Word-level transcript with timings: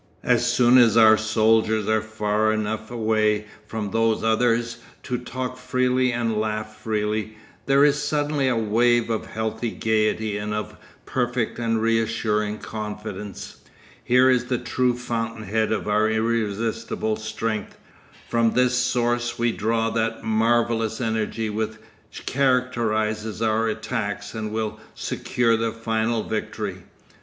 As 0.23 0.51
soon 0.51 0.79
as 0.79 0.97
our 0.97 1.15
soldiers 1.15 1.87
are 1.87 2.01
far 2.01 2.51
enough 2.51 2.89
away 2.89 3.45
from 3.67 3.91
those 3.91 4.23
others 4.23 4.77
to 5.03 5.19
talk 5.19 5.59
freely 5.59 6.11
and 6.11 6.39
laugh 6.39 6.75
freely, 6.75 7.37
there 7.67 7.85
is 7.85 8.01
suddenly 8.01 8.47
a 8.47 8.55
wave 8.55 9.11
of 9.11 9.27
healthy 9.27 9.69
gaiety 9.69 10.37
and 10.39 10.55
of 10.55 10.75
perfect 11.05 11.59
and 11.59 11.83
reassuring 11.83 12.57
confidence. 12.57 13.57
Here 14.03 14.27
is 14.27 14.45
the 14.45 14.57
true 14.57 14.97
fountain 14.97 15.43
head 15.43 15.71
of 15.71 15.87
our 15.87 16.09
irresistible 16.09 17.15
strength; 17.15 17.77
from 18.27 18.53
this 18.53 18.73
source 18.75 19.37
we 19.37 19.51
draw 19.51 19.91
that 19.91 20.23
marvellous 20.23 20.99
energy 20.99 21.51
which 21.51 21.73
characterises 22.25 23.39
our 23.39 23.67
attacks 23.67 24.33
and 24.33 24.51
will 24.51 24.79
secure 24.95 25.55
the 25.55 25.71
final 25.71 26.23
victory. 26.23 26.85